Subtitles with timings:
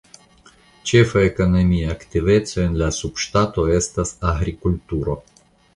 [0.45, 0.51] La
[0.91, 5.23] ĉefa ekonomia aktiveco en la subŝtato estas agrikulturo.